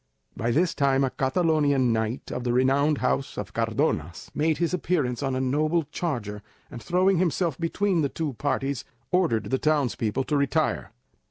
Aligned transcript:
By 0.35 0.49
this 0.49 0.73
time 0.73 1.03
a 1.03 1.11
Catalonian 1.11 1.93
knight 1.93 2.31
of 2.31 2.43
the 2.43 2.53
renowned 2.53 2.97
House 3.05 3.37
of 3.37 3.53
Cardonas, 3.53 4.31
made 4.33 4.57
his 4.57 4.73
appearance 4.73 5.21
on 5.21 5.35
a 5.35 5.39
noble 5.39 5.83
charger, 5.91 6.41
and, 6.71 6.81
throwing 6.81 7.19
himself 7.19 7.55
between 7.59 8.01
the 8.01 8.09
two 8.09 8.33
parties, 8.33 8.83
ordered 9.11 9.51
the 9.51 9.59
townspeople 9.59 10.23
to 10.23 10.35
retire. 10.37 10.91